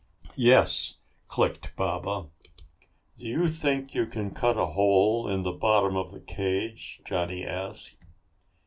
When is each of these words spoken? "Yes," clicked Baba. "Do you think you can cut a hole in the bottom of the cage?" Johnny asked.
"Yes," 0.35 0.95
clicked 1.27 1.75
Baba. 1.75 2.29
"Do 3.19 3.23
you 3.27 3.49
think 3.49 3.93
you 3.93 4.07
can 4.07 4.33
cut 4.33 4.57
a 4.57 4.65
hole 4.65 5.29
in 5.29 5.43
the 5.43 5.51
bottom 5.51 5.95
of 5.95 6.09
the 6.11 6.21
cage?" 6.21 6.99
Johnny 7.05 7.45
asked. 7.45 7.97